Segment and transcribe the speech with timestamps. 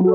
[0.00, 0.08] Halo,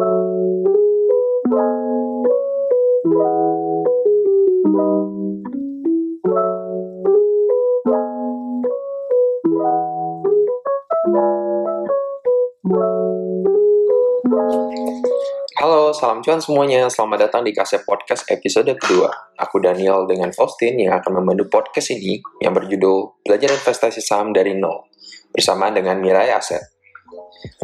[15.94, 16.90] salam cuan semuanya.
[16.90, 19.14] Selamat datang di Kasep Podcast episode kedua.
[19.38, 24.58] Aku Daniel dengan Faustin yang akan memandu podcast ini yang berjudul Belajar Investasi Saham dari
[24.58, 24.90] Nol
[25.30, 26.75] bersama dengan Mirai Aset.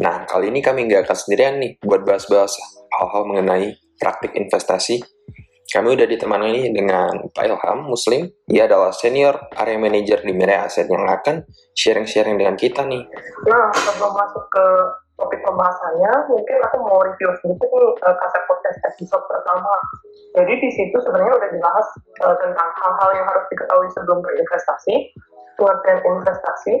[0.00, 2.54] Nah, kali ini kami nggak akan sendirian nih buat bahas-bahas
[2.98, 5.02] hal-hal mengenai praktik investasi.
[5.72, 8.28] Kami udah ditemani dengan Pak Ilham Muslim.
[8.52, 13.00] Ia adalah senior area manager di Mirai Aset yang akan sharing-sharing dengan kita nih.
[13.48, 14.64] Nah, sebelum masuk ke
[15.16, 19.72] topik pembahasannya, mungkin aku mau review sedikit nih uh, kaset podcast episode pertama.
[20.36, 21.86] Jadi di situ sebenarnya udah dibahas
[22.26, 24.94] uh, tentang hal-hal yang harus diketahui sebelum berinvestasi,
[25.56, 26.74] pengertian investasi,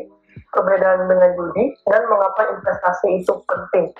[0.52, 3.90] perbedaan dengan judi, dan mengapa investasi itu penting.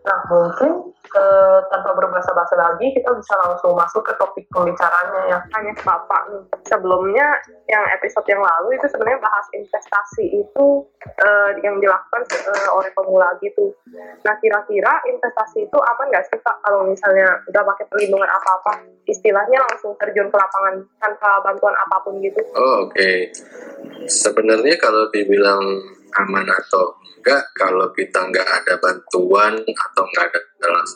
[0.00, 0.72] Nah, mungkin
[1.12, 5.38] uh, tanpa berbahasa-bahasa lagi, kita bisa langsung masuk ke topik pembicaranya ya.
[5.52, 6.42] Tanya ke Bapak nih.
[6.64, 7.26] Sebelumnya,
[7.68, 10.66] yang episode yang lalu itu sebenarnya bahas investasi itu
[11.20, 13.76] uh, yang dilakukan uh, oleh pemula gitu.
[14.24, 18.80] Nah, kira-kira investasi itu aman nggak sih Pak kalau misalnya udah pakai perlindungan apa-apa?
[19.04, 22.40] Istilahnya langsung terjun ke lapangan tanpa bantuan apa pun gitu.
[22.56, 22.96] Oh, oke.
[22.96, 23.28] Okay.
[24.08, 25.60] Sebenarnya kalau dibilang
[26.18, 30.40] aman atau enggak kalau kita nggak ada bantuan atau nggak ada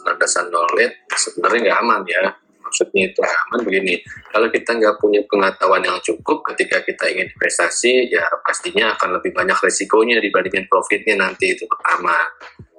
[0.08, 2.24] landasan knowledge sebenarnya nggak aman ya.
[2.64, 4.00] Maksudnya itu aman begini.
[4.32, 9.30] Kalau kita nggak punya pengetahuan yang cukup ketika kita ingin investasi ya pastinya akan lebih
[9.36, 12.16] banyak resikonya dibandingin profitnya nanti itu pertama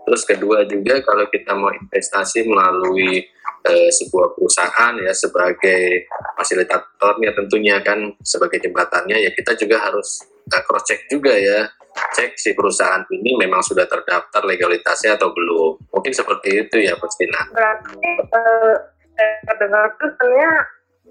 [0.06, 3.26] terus kedua juga kalau kita mau investasi melalui
[3.66, 6.06] eh, sebuah perusahaan ya sebagai
[6.38, 12.36] fasilitatornya tentunya kan sebagai jembatannya ya kita juga harus uh, cross check juga ya cek
[12.36, 15.80] si perusahaan ini memang sudah terdaftar legalitasnya atau belum.
[15.92, 17.48] Mungkin seperti itu ya, Pastina.
[17.56, 18.76] Berarti uh,
[19.16, 20.52] saya dengar itu sebenarnya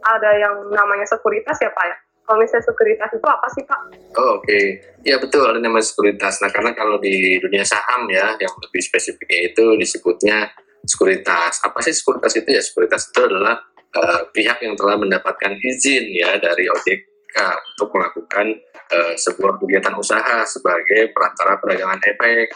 [0.04, 1.96] ada yang namanya sekuritas ya Pak ya?
[2.24, 3.80] Kalau misalnya sekuritas itu apa sih Pak?
[4.16, 4.64] Oh, Oke, okay.
[5.04, 6.40] ya betul ada namanya sekuritas.
[6.40, 10.48] Nah karena kalau di dunia saham ya yang lebih spesifiknya itu disebutnya
[10.88, 11.60] sekuritas.
[11.64, 12.64] Apa sih sekuritas itu ya?
[12.64, 13.60] Sekuritas itu adalah
[13.96, 18.46] uh, pihak yang telah mendapatkan izin ya dari OJK untuk melakukan
[18.94, 22.54] uh, sebuah kegiatan usaha sebagai perantara perdagangan efek.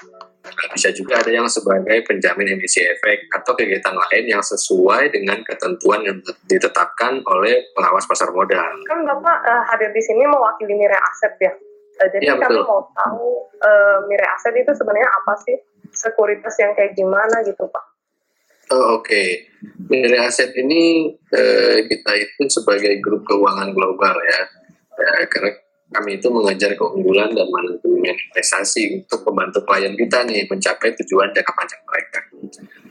[0.48, 5.44] Nah, bisa juga ada yang sebagai penjamin emisi efek atau kegiatan lain yang sesuai dengan
[5.44, 6.16] ketentuan yang
[6.48, 8.64] ditetapkan oleh pengawas pasar modal.
[8.88, 11.52] Kan Bapak uh, hadir di sini mewakili Mirai Aset ya.
[12.00, 15.56] Uh, jadi ya, kami mau tahu uh, Mirai Aset itu sebenarnya apa sih?
[15.92, 17.84] Sekuritas yang kayak gimana gitu Pak?
[18.68, 19.28] Oh, Oke, okay.
[19.90, 24.40] Mirai Aset ini uh, kita itu sebagai grup keuangan global ya
[24.98, 25.50] ya, karena
[25.88, 31.52] kami itu mengajar keunggulan dan manajemen investasi untuk membantu klien kita nih mencapai tujuan jangka
[31.56, 32.20] panjang mereka.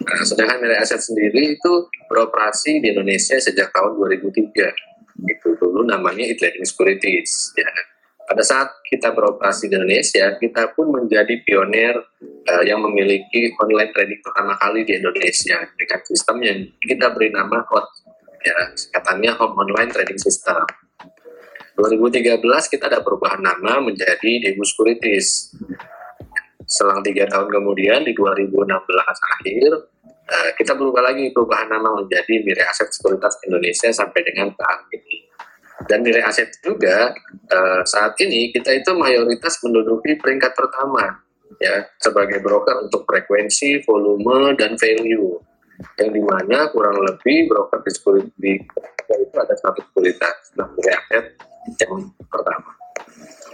[0.02, 1.74] Nah, sedangkan nilai aset sendiri itu
[2.10, 5.30] beroperasi di Indonesia sejak tahun 2003.
[5.30, 7.54] Itu dulu namanya e-trading securities.
[7.54, 7.70] Ya.
[8.28, 11.96] Pada saat kita beroperasi di Indonesia, kita pun menjadi pionir
[12.50, 17.64] uh, yang memiliki online trading pertama kali di Indonesia dengan sistem yang kita beri nama
[17.64, 17.88] HOT,
[18.44, 18.58] ya,
[19.00, 20.66] katanya Home Online Trading System
[21.78, 22.42] 2013
[22.74, 25.54] kita ada perubahan nama menjadi Debu Securities.
[26.66, 28.66] Selang tiga tahun kemudian di 2016
[29.06, 29.70] akhir
[30.26, 35.30] eh, kita berubah lagi perubahan nama menjadi Mirai Aset Sekuritas Indonesia sampai dengan saat ini.
[35.86, 41.22] Dan Mirai Aset juga eh, saat ini kita itu mayoritas menduduki peringkat pertama
[41.62, 45.38] ya sebagai broker untuk frekuensi, volume, dan value
[46.02, 48.42] yang di mana kurang lebih broker di sekuritas
[49.14, 50.58] itu ada satu sekuritas.
[50.58, 51.38] Nah, Aset
[51.76, 52.72] yang pertama.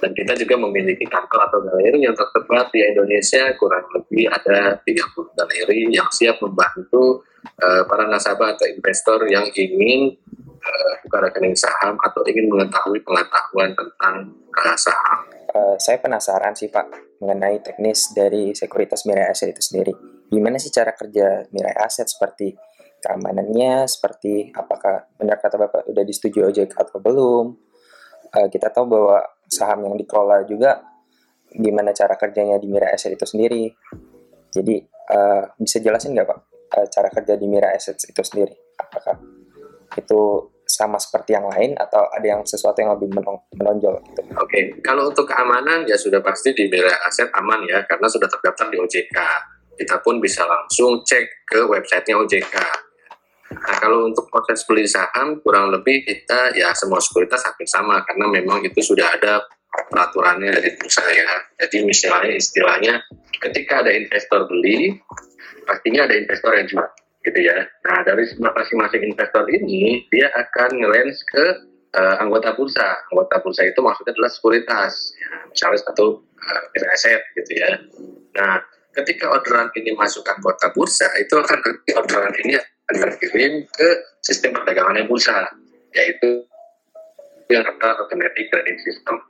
[0.03, 5.39] Dan kita juga memiliki kantor atau galeri yang tersebar di Indonesia kurang lebih ada 30
[5.39, 7.23] galeri yang siap membantu
[7.63, 10.11] uh, para nasabah atau investor yang ingin
[10.59, 14.15] uh, buka rekening saham atau ingin mengetahui pengetahuan tentang
[14.51, 15.19] uh, saham.
[15.53, 19.95] Uh, saya penasaran sih Pak mengenai teknis dari sekuritas Mirai Aset itu sendiri.
[20.27, 22.51] Gimana sih cara kerja Mirai Aset seperti
[22.99, 27.55] keamanannya, seperti apakah benar kata Bapak udah disetujui OJK atau belum,
[28.33, 30.81] uh, kita tahu bahwa saham yang dikelola juga
[31.53, 33.69] gimana cara kerjanya di Mira Asset itu sendiri.
[34.49, 34.81] Jadi
[35.13, 36.39] uh, bisa jelasin nggak Pak
[36.73, 38.53] uh, cara kerja di Mira Asset itu sendiri?
[38.77, 39.21] Apakah
[39.93, 43.13] itu sama seperti yang lain atau ada yang sesuatu yang lebih
[43.53, 44.21] menonjol gitu?
[44.33, 44.63] Oke, okay.
[44.81, 48.77] kalau untuk keamanan ya sudah pasti di Mira Asset aman ya karena sudah terdaftar di
[48.81, 49.17] OJK.
[49.73, 52.55] Kita pun bisa langsung cek ke websitenya OJK
[53.53, 58.25] Nah kalau untuk proses beli saham kurang lebih kita ya semua sekuritas hampir sama karena
[58.29, 59.45] memang itu sudah ada
[59.89, 61.29] peraturannya dari bursa ya.
[61.61, 62.93] Jadi misalnya istilahnya
[63.41, 64.97] ketika ada investor beli
[65.63, 66.87] pastinya ada investor yang jual
[67.23, 67.57] gitu ya.
[67.87, 71.45] Nah dari masing-masing investor ini dia akan ngelens ke
[71.95, 72.99] uh, anggota bursa.
[73.13, 77.79] Anggota bursa itu maksudnya adalah sekuritas, ya, misalnya satu uh, aset gitu ya.
[78.35, 78.59] Nah
[78.93, 82.53] ketika orderan ini masuk anggota bursa itu akan nanti orderan ini
[82.91, 83.89] terkirim ke
[84.19, 85.47] sistem perdagangan bursa
[85.93, 86.43] yaitu
[87.51, 89.21] yang kata automatic trading system.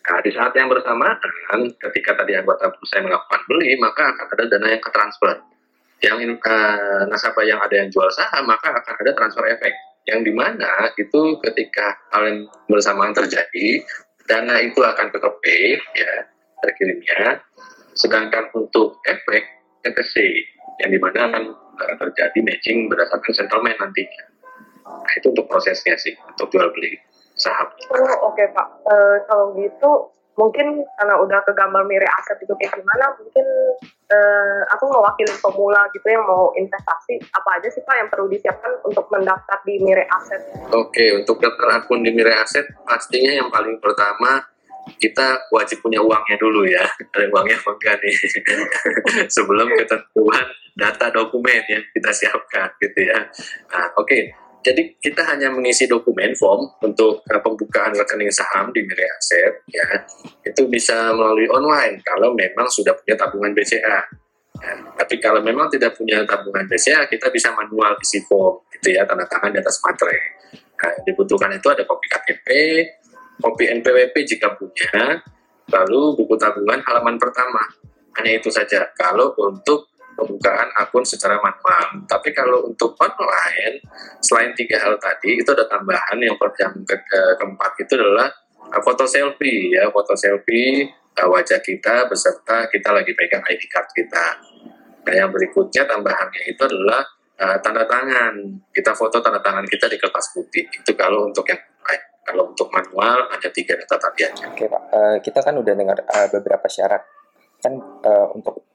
[0.00, 1.20] Nah, di saat yang bersamaan,
[1.76, 5.38] ketika tadi anggota bursa melakukan beli, maka akan ada dana yang ke transfer.
[6.00, 9.70] Yang uh, nasabah yang ada yang jual saham, maka akan ada transfer efek.
[10.08, 13.84] Yang di mana itu ketika hal yang bersamaan terjadi,
[14.24, 16.12] dana itu akan ke pay, ya,
[16.64, 17.44] terkirimnya.
[17.92, 19.44] Sedangkan untuk efek,
[19.84, 20.16] ETC,
[20.80, 21.44] yang di mana akan
[21.80, 24.24] uh, terjadi matching berdasarkan settlement nantinya.
[24.84, 26.98] Nah, itu untuk prosesnya sih, untuk jual beli
[27.40, 27.68] saham.
[27.94, 28.94] Oh oke okay, Pak, e,
[29.24, 29.90] kalau gitu
[30.36, 33.46] mungkin karena udah ke gambar mirip aset itu kayak gimana, mungkin
[34.12, 34.18] e,
[34.76, 39.08] aku mewakili pemula gitu yang mau investasi, apa aja sih Pak yang perlu disiapkan untuk
[39.08, 40.40] mendaftar di mirip aset?
[40.74, 44.44] Oke, okay, untuk daftar akun di mirip aset pastinya yang paling pertama
[44.96, 48.16] kita wajib punya uangnya dulu ya ada uangnya apa enggak nih
[49.36, 50.46] sebelum ketentuan
[50.80, 53.20] data dokumen yang kita siapkan gitu ya.
[53.68, 54.08] Nah, oke.
[54.08, 54.22] Okay
[54.60, 59.88] jadi kita hanya mengisi dokumen form untuk uh, pembukaan rekening saham di Mirai Aset ya.
[60.44, 63.80] Itu bisa melalui online kalau memang sudah punya tabungan BCA
[64.60, 64.72] ya.
[65.00, 69.24] tapi kalau memang tidak punya tabungan BCA kita bisa manual isi form gitu ya tanda
[69.24, 70.20] tangan di atas materai.
[70.80, 72.48] Nah, dibutuhkan itu ada kopi KTP
[73.40, 75.24] kopi NPWP jika punya
[75.72, 77.64] lalu buku tabungan halaman pertama.
[78.20, 78.90] Hanya itu saja.
[78.92, 79.88] Kalau untuk
[80.20, 82.04] pembukaan akun secara manual.
[82.04, 83.80] Tapi kalau untuk online,
[84.20, 88.28] selain tiga hal tadi, itu ada tambahan yang, yang ke, ke, keempat itu adalah
[88.68, 93.88] uh, foto selfie ya, foto selfie uh, wajah kita beserta kita lagi pegang ID card
[93.96, 94.26] kita.
[95.00, 97.02] Nah yang berikutnya tambahannya itu adalah
[97.40, 98.36] uh, tanda tangan.
[98.70, 100.68] Kita foto tanda tangan kita di kertas putih.
[100.68, 102.02] Itu kalau untuk yang lain.
[102.20, 104.44] Kalau untuk manual ada tiga data tadi aja.
[104.52, 107.02] Oke Pak, uh, kita kan udah dengar uh, beberapa syarat.
[107.58, 108.69] Kan uh, untuk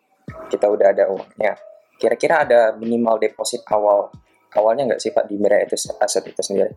[0.47, 1.53] kita udah ada uangnya.
[1.95, 4.11] Kira-kira ada minimal deposit awal
[4.55, 6.71] awalnya nggak sih Pak di Mirai itu aset itu sendiri?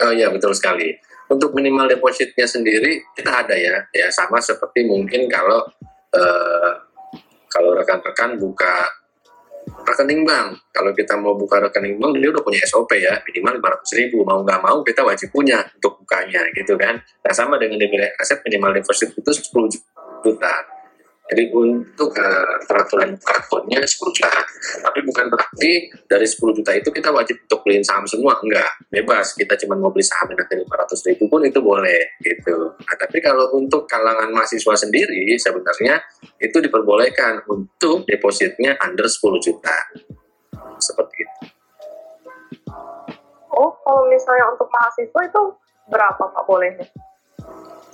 [0.00, 0.96] Oh iya betul sekali.
[1.30, 5.62] Untuk minimal depositnya sendiri kita ada ya, ya sama seperti mungkin kalau
[6.16, 6.72] uh,
[7.46, 9.00] kalau rekan-rekan buka
[9.86, 10.58] rekening bank.
[10.72, 14.22] Kalau kita mau buka rekening bank, dia udah punya SOP ya, minimal 500 ribu.
[14.26, 16.98] Mau nggak mau, kita wajib punya untuk bukanya, gitu kan.
[16.98, 17.86] Nah, sama dengan di
[18.18, 20.54] aset, minimal deposit itu 10 juta.
[21.30, 24.42] Jadi untuk uh, peraturan akunnya 10 juta.
[24.82, 28.34] Tapi bukan berarti dari 10 juta itu kita wajib untuk beliin saham semua.
[28.42, 29.38] Enggak, bebas.
[29.38, 32.18] Kita cuma mau beli saham yang nanti 500 ribu pun itu boleh.
[32.18, 32.74] gitu.
[32.74, 36.02] Nah, tapi kalau untuk kalangan mahasiswa sendiri, sebenarnya
[36.42, 39.76] itu diperbolehkan untuk depositnya under 10 juta.
[40.82, 41.38] Seperti itu.
[43.54, 45.42] Oh, kalau misalnya untuk mahasiswa itu
[45.86, 46.86] berapa Pak bolehnya?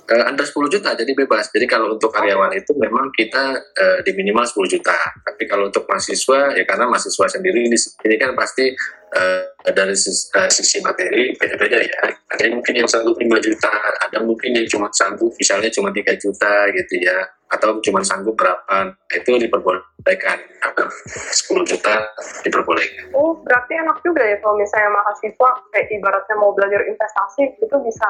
[0.07, 1.51] Uh, under 10 juta jadi bebas.
[1.51, 4.95] Jadi kalau untuk karyawan itu memang kita uh, di minimal 10 juta.
[5.23, 8.71] Tapi kalau untuk mahasiswa ya karena mahasiswa sendiri ini, ini kan pasti
[9.15, 11.99] uh, dari sisi, uh, sisi materi beda-beda ya.
[12.31, 13.73] Ada yang mungkin yang sanggup 5 juta,
[14.03, 17.17] ada mungkin yang cuma sanggup misalnya cuma 3 juta gitu ya.
[17.47, 20.37] Atau cuma sanggup berapa, itu diperbolehkan.
[20.83, 21.95] 10 juta
[22.43, 23.15] diperbolehkan.
[23.15, 28.07] Oh, berarti enak juga ya kalau misalnya mahasiswa kayak ibaratnya mau belajar investasi itu bisa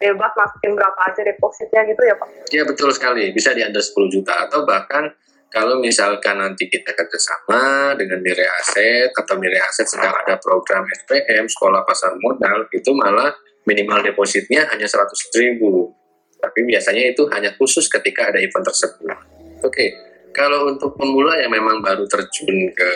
[0.00, 2.28] bebas masukin berapa aja depositnya gitu ya Pak?
[2.48, 5.12] Iya betul sekali, bisa di under 10 juta atau bahkan
[5.50, 11.50] kalau misalkan nanti kita kerjasama dengan Mire Aset atau Mire Aset sedang ada program SPM,
[11.50, 13.34] Sekolah Pasar Modal, itu malah
[13.66, 15.90] minimal depositnya hanya 100 ribu.
[16.38, 19.10] Tapi biasanya itu hanya khusus ketika ada event tersebut.
[19.10, 19.20] Oke,
[19.60, 19.88] okay.
[20.32, 22.90] kalau untuk pemula yang memang baru terjun ke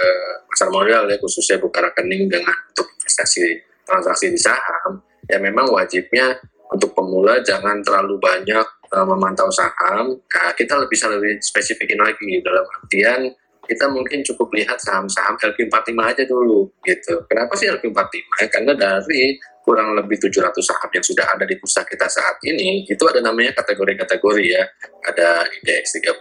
[0.48, 3.44] pasar modal ya khususnya buka rekening dengan untuk investasi
[3.84, 6.38] transaksi di saham, ya memang wajibnya
[6.72, 10.16] untuk pemula jangan terlalu banyak uh, memantau saham.
[10.16, 15.96] Nah, kita lebih bisa lebih spesifikin lagi dalam artian kita mungkin cukup lihat saham-saham LQ45
[15.96, 17.24] aja dulu gitu.
[17.26, 18.52] Kenapa sih LQ45?
[18.52, 23.00] Karena dari kurang lebih 700 saham yang sudah ada di pusat kita saat ini, itu
[23.08, 24.64] ada namanya kategori-kategori ya.
[25.08, 26.20] Ada IDX 30,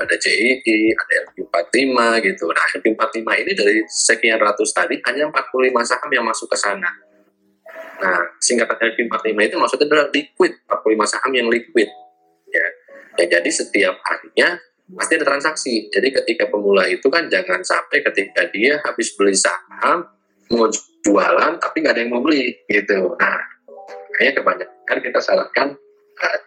[0.00, 2.44] ada CII, ada LQ45 gitu.
[2.48, 6.88] Nah, LQ45 ini dari sekian ratus tadi hanya 45 saham yang masuk ke sana.
[7.98, 11.90] Nah, singkatan LQ45 itu maksudnya adalah liquid, 45 saham yang liquid.
[12.48, 12.66] Ya.
[13.18, 14.56] ya, jadi setiap harinya
[14.96, 15.74] pasti ada transaksi.
[15.90, 20.06] Jadi ketika pemula itu kan jangan sampai ketika dia habis beli saham,
[20.54, 20.70] mau
[21.04, 23.12] jualan tapi nggak ada yang mau beli gitu.
[23.18, 23.40] Nah,
[24.14, 25.68] makanya kebanyakan kita sarankan
[26.22, 26.38] uh,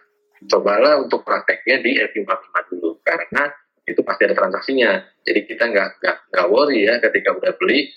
[0.50, 3.52] cobalah untuk prakteknya di LQ45 dulu karena
[3.86, 4.90] itu pasti ada transaksinya.
[5.22, 5.88] Jadi kita nggak
[6.32, 7.90] nggak worry ya ketika udah beli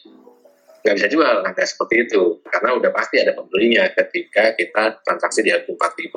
[0.85, 2.45] nggak bisa jual nggak seperti itu.
[2.45, 6.13] Karena udah pasti ada pembelinya ketika kita transaksi di LQ45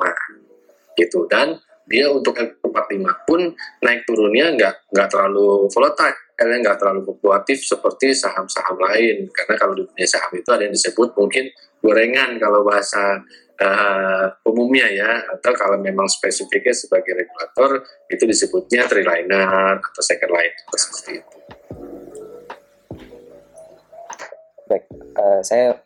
[0.93, 1.25] gitu.
[1.25, 1.57] Dan
[1.89, 3.49] dia untuk LQ45 pun
[3.81, 6.17] naik turunnya nggak nggak terlalu volatile.
[6.37, 9.25] Karena nggak terlalu fluktuatif seperti saham-saham lain.
[9.33, 11.49] Karena kalau di dunia saham itu ada yang disebut mungkin
[11.81, 13.25] gorengan kalau bahasa
[13.57, 15.11] uh, umumnya ya.
[15.33, 21.58] Atau kalau memang spesifiknya sebagai regulator itu disebutnya triliner atau second line seperti itu.
[24.69, 24.85] Baik,
[25.17, 25.81] uh, saya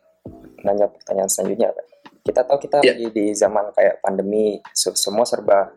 [0.60, 1.86] nanya pertanyaan selanjutnya, Pak.
[2.24, 2.92] Kita tahu kita yeah.
[2.92, 5.72] lagi di zaman kayak pandemi, semua serba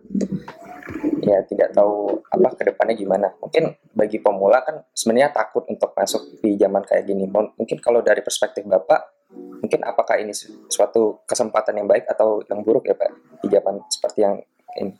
[1.28, 3.28] ya tidak tahu apa ke depannya gimana.
[3.44, 7.28] Mungkin bagi pemula kan sebenarnya takut untuk masuk di zaman kayak gini.
[7.28, 10.32] Mungkin kalau dari perspektif Bapak, mungkin apakah ini
[10.72, 13.12] suatu kesempatan yang baik atau yang buruk ya Pak
[13.44, 14.36] di zaman seperti yang
[14.80, 14.96] ini?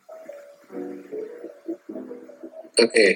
[2.78, 3.12] Oke, okay.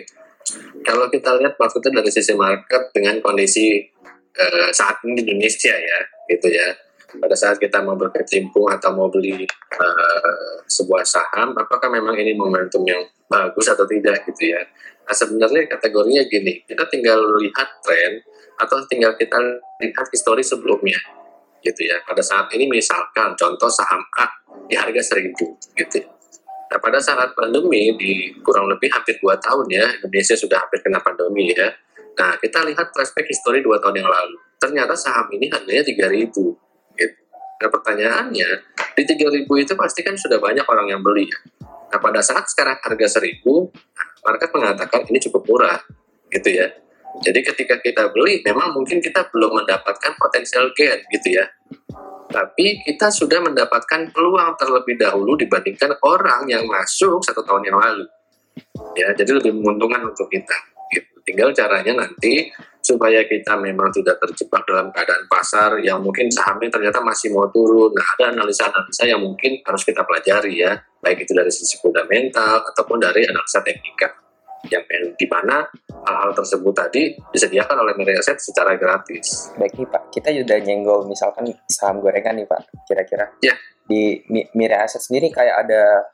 [0.82, 3.91] kalau kita lihat maksudnya dari sisi market dengan kondisi
[4.38, 6.00] uh, saat ini di Indonesia ya,
[6.32, 6.68] gitu ya.
[7.12, 9.44] Pada saat kita mau berkecimpung atau mau beli
[9.76, 14.64] uh, sebuah saham, apakah memang ini momentum yang bagus atau tidak gitu ya?
[15.04, 18.24] Nah sebenarnya kategorinya gini, kita tinggal lihat tren
[18.62, 19.36] atau tinggal kita
[19.82, 20.98] lihat histori sebelumnya
[21.62, 24.26] gitu ya pada saat ini misalkan contoh saham A
[24.66, 26.10] di harga seribu gitu ya.
[26.74, 31.00] nah pada saat pandemi di kurang lebih hampir dua tahun ya Indonesia sudah hampir kena
[31.02, 31.70] pandemi ya
[32.18, 36.54] nah kita lihat flashback histori dua tahun yang lalu ternyata saham ini harganya tiga ribu
[36.96, 37.20] gitu.
[37.62, 38.50] nah pertanyaannya
[38.98, 41.40] di tiga ribu itu pasti kan sudah banyak orang yang beli ya
[41.92, 43.72] nah pada saat sekarang harga seribu
[44.22, 45.80] market mengatakan ini cukup murah
[46.32, 46.72] gitu ya
[47.20, 51.46] jadi ketika kita beli, memang mungkin kita belum mendapatkan potensial gain gitu ya.
[52.32, 58.08] Tapi kita sudah mendapatkan peluang terlebih dahulu dibandingkan orang yang masuk satu tahun yang lalu.
[58.96, 60.56] Ya, jadi lebih menguntungkan untuk kita.
[61.22, 62.50] Tinggal caranya nanti
[62.82, 67.94] supaya kita memang tidak terjebak dalam keadaan pasar yang mungkin sahamnya ternyata masih mau turun.
[67.94, 72.98] Nah, ada analisa-analisa yang mungkin harus kita pelajari ya, baik itu dari sisi fundamental ataupun
[72.98, 74.10] dari analisa teknikal
[74.70, 74.86] yang
[75.18, 75.66] di mana
[76.06, 79.50] hal-hal tersebut tadi disediakan oleh Miri Asset secara gratis.
[79.58, 83.26] Baik nih Pak, kita sudah nyenggol misalkan saham gorengan nih Pak, kira-kira.
[83.42, 83.58] Ya.
[83.82, 86.06] Di Miri Asset sendiri kayak ada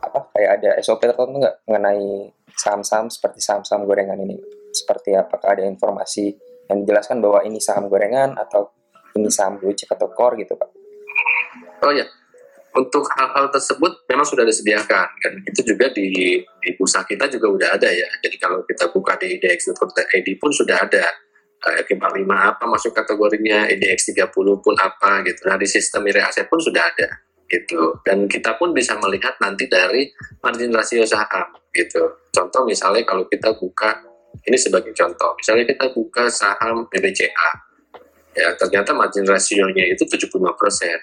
[0.00, 0.30] apa?
[0.34, 4.38] Kayak ada SOP tertentu nggak mengenai saham-saham seperti saham-saham gorengan ini?
[4.74, 6.34] Seperti apakah ada informasi
[6.70, 8.72] yang dijelaskan bahwa ini saham gorengan atau
[9.14, 10.70] ini saham blue chip atau core gitu Pak?
[11.84, 12.08] Oh ya,
[12.74, 17.68] untuk hal-hal tersebut memang sudah disediakan dan itu juga di, di bursa kita juga udah
[17.78, 21.06] ada ya jadi kalau kita buka di idx.id pun sudah ada
[21.70, 26.60] uh, 45 apa masuk kategorinya IDX 30 pun apa gitu nah di sistem aset pun
[26.60, 27.08] sudah ada
[27.48, 30.08] gitu dan kita pun bisa melihat nanti dari
[30.40, 34.00] margin rasio saham gitu contoh misalnya kalau kita buka
[34.48, 37.74] ini sebagai contoh misalnya kita buka saham BBCA
[38.34, 40.42] ya ternyata margin rasionya itu 75%.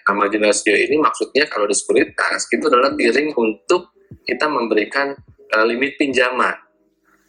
[0.04, 3.96] Nah, margin rasio ini maksudnya kalau di sekuritas itu adalah tiring untuk
[4.28, 5.16] kita memberikan
[5.56, 6.54] uh, limit pinjaman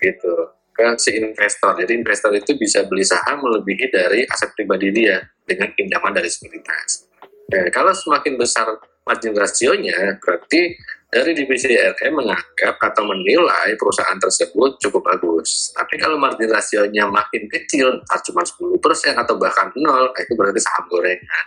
[0.03, 1.79] gitu ke si investor.
[1.79, 7.07] Jadi investor itu bisa beli saham melebihi dari aset pribadi dia dengan pinjaman dari sekuritas.
[7.55, 8.67] Nah, kalau semakin besar
[9.03, 10.79] margin rasionya, berarti
[11.13, 15.69] dari divisi RM menganggap atau menilai perusahaan tersebut cukup bagus.
[15.77, 18.81] Tapi kalau margin rasionya makin kecil, cuma 10%
[19.13, 21.47] atau bahkan nol, itu berarti saham gorengan.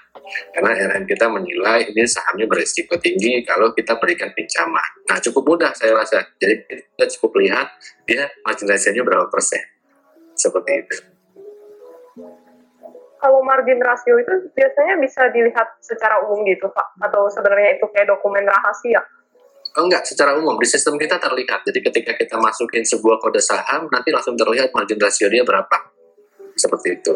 [0.54, 4.90] Karena RM kita menilai ini sahamnya berisiko tinggi kalau kita berikan pinjaman.
[5.10, 6.22] Nah, cukup mudah saya rasa.
[6.38, 7.68] Jadi kita cukup lihat
[8.06, 9.62] dia margin rasionya berapa persen.
[10.38, 11.15] Seperti itu.
[13.26, 16.94] Kalau margin rasio itu biasanya bisa dilihat secara umum gitu, Pak?
[17.10, 19.02] Atau sebenarnya itu kayak dokumen rahasia?
[19.74, 21.66] Oh enggak, secara umum di sistem kita terlihat.
[21.66, 25.74] Jadi ketika kita masukin sebuah kode saham, nanti langsung terlihat margin rasio dia berapa.
[26.54, 27.14] Seperti itu.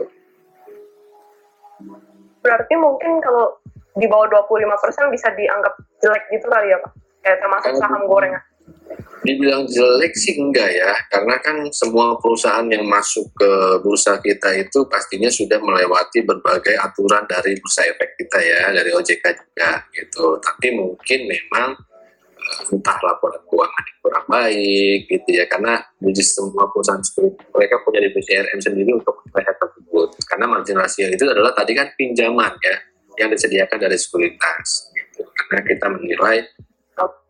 [2.41, 3.61] Berarti mungkin kalau
[3.93, 6.91] di bawah 25% bisa dianggap jelek gitu kali ya Pak?
[7.21, 8.41] Kayak termasuk saham goreng ya?
[9.19, 13.51] Dibilang jelek sih enggak ya, karena kan semua perusahaan yang masuk ke
[13.83, 19.25] bursa kita itu pastinya sudah melewati berbagai aturan dari bursa efek kita ya, dari OJK
[19.35, 20.39] juga gitu.
[20.39, 21.75] Tapi mungkin memang
[22.69, 27.01] entah laporan keuangan yang kurang baik gitu ya karena di semua perusahaan
[27.53, 31.93] mereka punya divisi RM sendiri untuk melihat tersebut karena margin rasio itu adalah tadi kan
[31.93, 32.75] pinjaman ya
[33.19, 35.27] yang disediakan dari sekuritas gitu.
[35.35, 36.37] karena kita menilai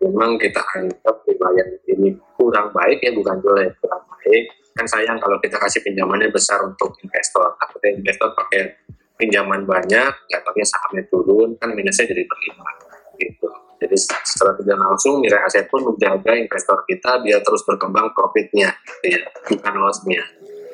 [0.02, 4.44] memang kita anggap pembayaran ini kurang baik ya bukan jelek kurang baik.
[4.78, 7.52] Kan sayang kalau kita kasih pinjamannya besar untuk investor.
[7.60, 8.62] Takutnya investor pakai
[9.20, 12.74] pinjaman banyak jatuhnya sahamnya turun kan minusnya jadi berlimpah
[13.20, 13.48] gitu.
[13.80, 19.24] Jadi secara tidak langsung Mirai Aset pun menjaga investor kita biar terus berkembang profitnya, ya,
[19.48, 20.20] bukan lossnya.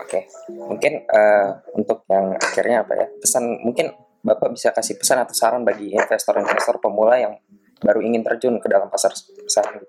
[0.01, 3.93] Oke, mungkin uh, untuk yang akhirnya apa ya pesan mungkin
[4.25, 7.37] Bapak bisa kasih pesan atau saran bagi investor-investor pemula yang
[7.81, 9.11] baru ingin terjun ke dalam pasar
[9.49, 9.81] saham.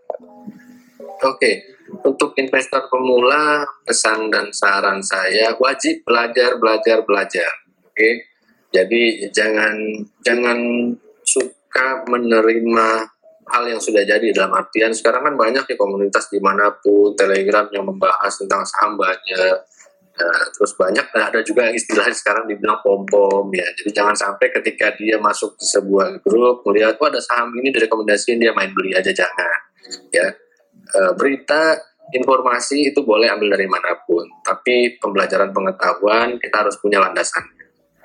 [1.25, 7.50] Oke, untuk investor pemula pesan dan saran saya wajib belajar, belajar, belajar.
[7.87, 8.26] Oke,
[8.75, 9.75] jadi jangan
[10.21, 10.59] jangan
[11.25, 12.88] suka menerima
[13.47, 17.71] hal yang sudah jadi dalam artian sekarang kan banyak ya komunitas di mana pun telegram
[17.71, 19.57] yang membahas tentang saham banyak
[20.16, 23.66] nah, terus banyak nah, ada juga yang istilah sekarang dibilang pom pom ya.
[23.76, 28.40] Jadi jangan sampai ketika dia masuk di sebuah grup melihat oh ada saham ini direkomendasiin
[28.40, 29.61] dia main beli aja jangan.
[30.11, 30.32] Ya.
[30.87, 31.78] E, berita
[32.14, 37.44] informasi itu boleh ambil dari mana pun tapi pembelajaran pengetahuan kita harus punya landasan.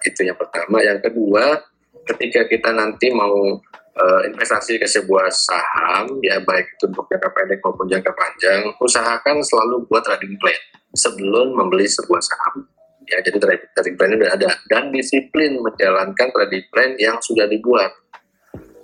[0.02, 0.82] Itu yang pertama.
[0.82, 1.62] Yang kedua
[2.06, 3.62] ketika kita nanti mau
[3.98, 9.44] uh, investasi ke sebuah saham ya baik itu untuk jangka pendek maupun jangka panjang usahakan
[9.44, 10.62] selalu buat trading plan
[10.96, 12.68] sebelum membeli sebuah saham
[13.08, 13.38] ya jadi
[13.76, 17.92] trading plan sudah ada dan disiplin menjalankan trading plan yang sudah dibuat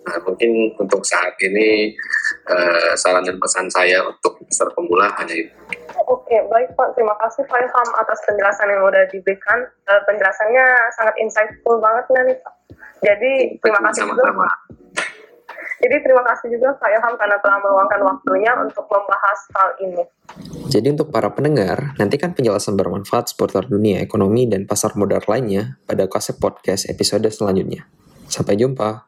[0.08, 1.92] nah mungkin untuk saat ini
[2.48, 5.52] uh, saran dan pesan saya untuk investor pemula hanya itu
[6.08, 6.96] Oke, baik Pak.
[6.96, 9.60] Terima kasih Pak Ilham atas penjelasan yang sudah diberikan.
[9.92, 12.54] Uh, penjelasannya sangat insightful banget nih Pak.
[13.04, 14.67] Jadi terima kasih juga Pak.
[15.78, 20.04] Jadi terima kasih juga Pak Ilham karena telah meluangkan waktunya untuk membahas hal ini.
[20.68, 26.10] Jadi untuk para pendengar, nantikan penjelasan bermanfaat seputar dunia ekonomi dan pasar modal lainnya pada
[26.10, 27.86] Konsep Podcast episode selanjutnya.
[28.26, 29.06] Sampai jumpa.